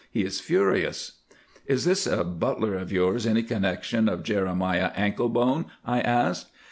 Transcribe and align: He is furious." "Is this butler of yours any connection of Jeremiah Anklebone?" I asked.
He 0.09 0.23
is 0.23 0.39
furious." 0.39 1.19
"Is 1.67 1.85
this 1.85 2.07
butler 2.07 2.73
of 2.73 2.91
yours 2.91 3.27
any 3.27 3.43
connection 3.43 4.09
of 4.09 4.23
Jeremiah 4.23 4.89
Anklebone?" 4.95 5.65
I 5.85 5.99
asked. 6.01 6.47